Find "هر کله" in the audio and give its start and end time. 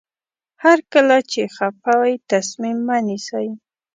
0.63-1.17